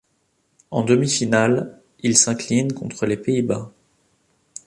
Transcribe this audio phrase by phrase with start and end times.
[0.71, 3.71] En demi-finale, ils s'inclinent contre les Pays-Bas.